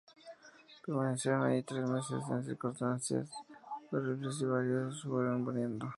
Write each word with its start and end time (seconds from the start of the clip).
Permanecieron 0.83 1.43
allí 1.43 1.61
tres 1.61 1.87
meses, 1.87 2.23
en 2.31 2.43
circunstancias 2.43 3.29
horribles, 3.91 4.41
y 4.41 4.45
varios 4.45 5.03
fueron 5.03 5.43
muriendo. 5.43 5.85